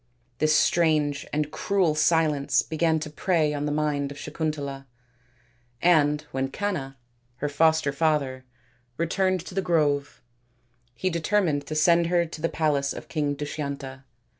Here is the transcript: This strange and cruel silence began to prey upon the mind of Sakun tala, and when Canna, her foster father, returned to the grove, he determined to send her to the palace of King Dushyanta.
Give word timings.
This 0.39 0.55
strange 0.55 1.27
and 1.31 1.51
cruel 1.51 1.93
silence 1.93 2.63
began 2.63 2.99
to 3.01 3.09
prey 3.11 3.53
upon 3.53 3.67
the 3.67 3.71
mind 3.71 4.11
of 4.11 4.17
Sakun 4.17 4.51
tala, 4.51 4.87
and 5.79 6.23
when 6.31 6.47
Canna, 6.47 6.97
her 7.35 7.47
foster 7.47 7.91
father, 7.91 8.43
returned 8.97 9.41
to 9.45 9.53
the 9.53 9.61
grove, 9.61 10.23
he 10.95 11.11
determined 11.11 11.67
to 11.67 11.75
send 11.75 12.07
her 12.07 12.25
to 12.25 12.41
the 12.41 12.49
palace 12.49 12.93
of 12.93 13.09
King 13.09 13.35
Dushyanta. 13.35 14.03